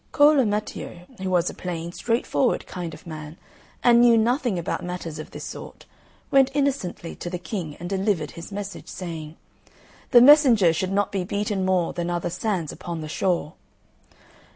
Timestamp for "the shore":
13.01-13.53